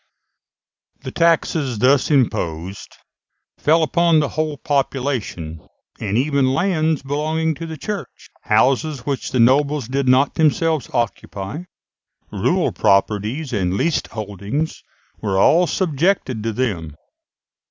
[1.01, 2.97] The taxes thus imposed
[3.59, 5.59] fell upon the whole population,
[5.99, 11.65] and even lands belonging to the Church, houses which the nobles did not themselves occupy,
[12.31, 14.81] rural properties and leased holdings,
[15.21, 16.95] were all subjected to them.